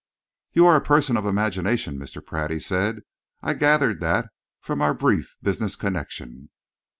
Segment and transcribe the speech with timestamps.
[0.53, 2.25] "You are a person of imagination, Mr.
[2.25, 3.01] Pratt," he said.
[3.43, 6.49] "I gathered that from our brief business connection."